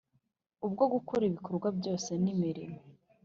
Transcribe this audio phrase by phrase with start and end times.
[0.65, 2.79] ubwo gukora ibikorwa byose n imirimo